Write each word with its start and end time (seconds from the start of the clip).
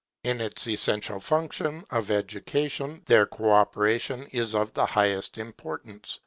In 0.23 0.41
its 0.41 0.67
essential 0.67 1.19
function 1.19 1.85
of 1.91 2.09
education, 2.09 3.03
their 3.05 3.27
co 3.27 3.51
operation 3.51 4.23
is 4.31 4.55
of 4.55 4.73
the 4.73 4.87
highest 4.87 5.37
importance. 5.37 6.17